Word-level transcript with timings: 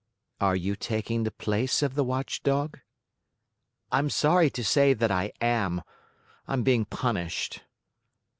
"Are 0.39 0.55
you 0.55 0.75
taking 0.75 1.21
the 1.25 1.29
place 1.31 1.83
of 1.83 1.93
the 1.93 2.03
watchdog?" 2.03 2.79
"I'm 3.91 4.09
sorry 4.09 4.49
to 4.49 4.63
say 4.63 4.95
that 4.95 5.11
I 5.11 5.31
am. 5.39 5.83
I'm 6.47 6.63
being 6.63 6.85
punished." 6.85 7.61